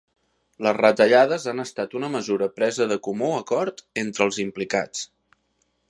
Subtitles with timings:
[0.67, 5.07] Les retallades han estat una mesura presa de comú acord entre els implicats.